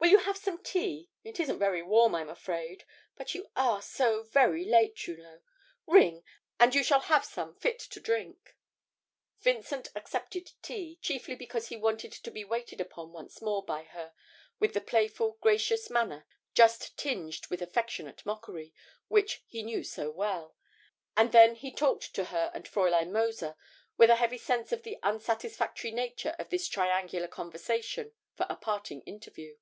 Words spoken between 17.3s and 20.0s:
with affectionate mockery, which he knew